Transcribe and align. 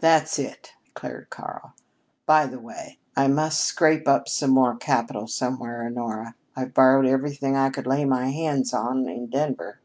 "That's 0.00 0.38
it," 0.38 0.74
declared 0.84 1.30
Karl. 1.30 1.72
"By 2.26 2.44
the 2.44 2.58
way, 2.58 2.98
I 3.16 3.26
must 3.26 3.64
scrape 3.64 4.06
up 4.06 4.28
some 4.28 4.50
more 4.50 4.76
capital 4.76 5.26
somewhere, 5.26 5.82
Honora. 5.86 6.34
I've 6.54 6.74
borrowed 6.74 7.06
everything 7.06 7.56
I 7.56 7.70
could 7.70 7.86
lay 7.86 8.04
my 8.04 8.28
hands 8.28 8.74
on 8.74 9.08
in 9.08 9.30
Denver. 9.30 9.80